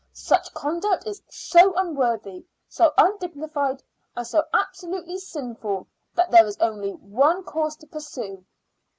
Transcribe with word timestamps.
Such 0.13 0.51
conduct 0.55 1.05
is 1.05 1.21
so 1.29 1.75
unworthy, 1.75 2.43
so 2.67 2.91
undignified, 2.97 3.83
and 4.15 4.25
so 4.25 4.43
absolutely 4.51 5.19
sinful 5.19 5.85
that 6.15 6.31
there 6.31 6.47
is 6.47 6.57
only 6.57 6.93
one 6.93 7.43
course 7.43 7.75
to 7.75 7.85
pursue. 7.85 8.43